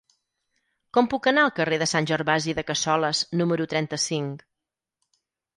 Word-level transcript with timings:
Com 0.97 1.09
puc 1.11 1.29
anar 1.31 1.43
al 1.49 1.53
carrer 1.59 1.77
de 1.83 1.87
Sant 1.91 2.09
Gervasi 2.13 2.55
de 2.61 2.63
Cassoles 2.71 3.21
número 3.43 3.69
trenta-cinc? 3.75 4.43